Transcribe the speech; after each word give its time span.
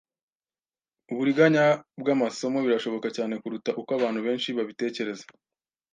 Uburiganya 1.11 1.63
bwamasomo 2.01 2.57
birashoboka 2.65 3.07
cyane 3.17 3.33
kuruta 3.41 3.69
uko 3.79 3.89
abantu 3.97 4.19
benshi 4.27 4.49
babitekereza. 4.57 5.25